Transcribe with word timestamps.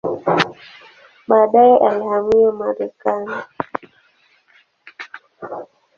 Baadaye 1.29 1.75
alihamia 1.87 2.51
Marekani. 2.59 3.35